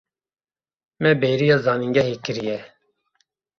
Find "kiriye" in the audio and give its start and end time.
2.23-2.57